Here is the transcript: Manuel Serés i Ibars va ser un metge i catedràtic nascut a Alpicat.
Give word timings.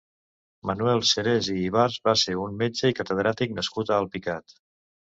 Manuel 0.69 1.03
Serés 1.09 1.51
i 1.57 1.59
Ibars 1.67 1.99
va 2.09 2.17
ser 2.25 2.37
un 2.47 2.59
metge 2.65 2.95
i 2.95 2.99
catedràtic 3.03 3.57
nascut 3.61 3.95
a 3.97 4.03
Alpicat. 4.05 4.61